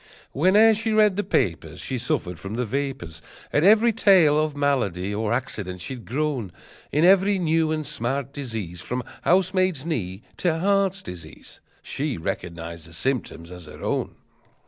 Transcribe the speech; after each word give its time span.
Whene'er 0.33 0.73
she 0.73 0.93
read 0.93 1.15
the 1.15 1.23
papers 1.23 1.79
She 1.79 1.99
suffered 1.99 2.39
from 2.39 2.55
the 2.55 2.65
vapors, 2.65 3.21
At 3.53 3.63
every 3.63 3.93
tale 3.93 4.43
of 4.43 4.57
malady 4.57 5.13
or 5.13 5.31
accident 5.31 5.79
she'd 5.79 6.05
groan; 6.05 6.51
In 6.91 7.05
every 7.05 7.37
new 7.37 7.71
and 7.71 7.85
smart 7.85 8.33
disease, 8.33 8.81
From 8.81 9.03
housemaid's 9.21 9.85
knee 9.85 10.23
to 10.37 10.57
heart 10.57 10.99
disease, 11.05 11.59
She 11.83 12.17
recognized 12.17 12.87
the 12.87 12.93
symptoms 12.93 13.51
as 13.51 13.67
her 13.67 13.83
own! 13.83 14.15